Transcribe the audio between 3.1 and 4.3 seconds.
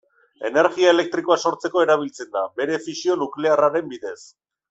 nuklearraren bidez.